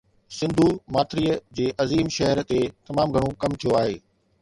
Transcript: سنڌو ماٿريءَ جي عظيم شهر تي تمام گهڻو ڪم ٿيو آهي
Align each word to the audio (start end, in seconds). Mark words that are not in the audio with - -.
سنڌو 0.37 0.67
ماٿريءَ 0.95 1.35
جي 1.61 1.67
عظيم 1.85 2.07
شهر 2.17 2.37
تي 2.51 2.61
تمام 2.91 3.07
گهڻو 3.15 3.29
ڪم 3.41 3.51
ٿيو 3.61 3.71
آهي 3.83 3.97